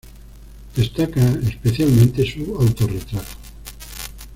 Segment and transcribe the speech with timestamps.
[0.73, 3.21] Destaca especialmente su autorretrato.